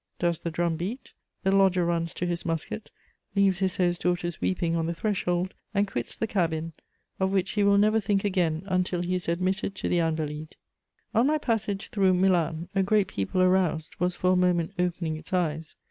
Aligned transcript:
Does 0.17 0.39
the 0.39 0.49
drum 0.49 0.77
beat? 0.77 1.11
The 1.43 1.51
lodger 1.55 1.85
runs 1.85 2.15
to 2.15 2.25
his 2.25 2.43
musket, 2.43 2.89
leaves 3.35 3.59
his 3.59 3.77
host's 3.77 4.01
daughters 4.01 4.41
weeping 4.41 4.75
on 4.75 4.87
the 4.87 4.95
threshold, 4.95 5.53
and 5.75 5.85
quits 5.87 6.15
the 6.15 6.25
cabin 6.25 6.73
of 7.19 7.31
which 7.31 7.51
he 7.51 7.61
will 7.63 7.77
never 7.77 7.99
think 7.99 8.23
again 8.23 8.63
until 8.65 9.01
he 9.01 9.13
is 9.13 9.27
admitted 9.27 9.75
to 9.75 9.87
the 9.87 9.99
Invalides. 9.99 10.55
On 11.13 11.27
my 11.27 11.37
passage 11.37 11.89
through 11.89 12.15
Milan, 12.15 12.67
a 12.73 12.81
great 12.81 13.09
people 13.09 13.43
aroused 13.43 13.95
was 13.99 14.15
for 14.15 14.31
a 14.33 14.35
moment 14.35 14.71
opening 14.79 15.17
its 15.17 15.33
eyes. 15.33 15.75